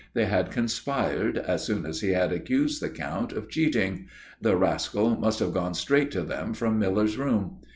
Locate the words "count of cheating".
2.89-4.07